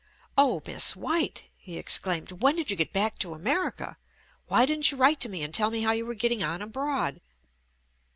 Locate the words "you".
2.71-2.75, 4.89-4.97, 5.91-6.07